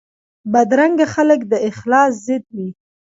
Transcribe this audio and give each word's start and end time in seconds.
بدرنګه 0.51 1.05
خلک 1.13 1.39
د 1.51 1.53
اخلاص 1.69 2.11
ضد 2.25 2.43
وي 2.55 2.69